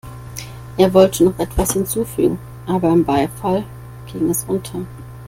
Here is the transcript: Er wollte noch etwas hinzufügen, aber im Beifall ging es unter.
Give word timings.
Er 0.77 0.91
wollte 0.95 1.23
noch 1.25 1.37
etwas 1.37 1.73
hinzufügen, 1.73 2.39
aber 2.65 2.89
im 2.89 3.05
Beifall 3.05 3.63
ging 4.07 4.31
es 4.31 4.45
unter. 4.45 4.79